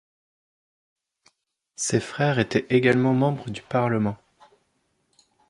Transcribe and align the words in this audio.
Ses 1.75 1.99
frères 1.99 2.39
étaient 2.39 2.65
également 2.71 3.13
membres 3.13 3.51
du 3.51 3.61
parlement. 3.61 4.17